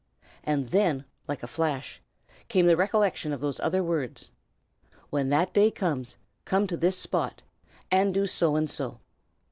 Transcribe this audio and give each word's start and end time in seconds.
And 0.43 0.69
then, 0.69 1.05
like 1.27 1.43
a 1.43 1.47
flash, 1.47 2.01
came 2.47 2.65
the 2.65 2.75
recollection 2.75 3.31
of 3.31 3.39
those 3.39 3.59
other 3.59 3.83
words: 3.83 4.31
"When 5.11 5.29
that 5.29 5.53
day 5.53 5.69
comes, 5.69 6.17
come 6.43 6.63
here 6.63 6.69
to 6.69 6.77
this 6.77 6.97
spot," 6.97 7.43
and 7.91 8.11
do 8.11 8.25
so 8.25 8.55
and 8.55 8.67
so. 8.67 8.99